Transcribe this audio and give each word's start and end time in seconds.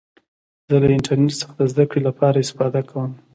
زه 0.69 0.75
له 0.81 0.87
انټرنټ 0.97 1.31
څخه 1.41 1.53
د 1.59 1.61
زدهکړي 1.71 2.01
له 2.07 2.11
پاره 2.19 2.37
استفاده 2.43 2.81
کوم. 2.89 3.11